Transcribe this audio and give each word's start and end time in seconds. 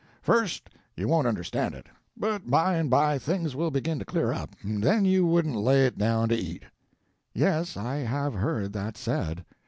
First, 0.23 0.71
you 0.97 1.07
won't 1.07 1.27
understand 1.27 1.75
it; 1.75 1.85
but 2.17 2.49
by 2.49 2.73
and 2.73 2.89
by 2.89 3.19
things 3.19 3.55
will 3.55 3.69
begin 3.69 3.99
to 3.99 4.03
clear 4.03 4.33
up, 4.33 4.55
and 4.63 4.81
then 4.81 5.05
you 5.05 5.27
wouldn't 5.27 5.55
lay 5.57 5.85
it 5.85 5.95
down 5.95 6.27
to 6.29 6.35
eat." 6.35 6.63
"Yes, 7.35 7.77
I 7.77 7.97
have 7.97 8.33
heard 8.33 8.73
that 8.73 8.97
said." 8.97 9.45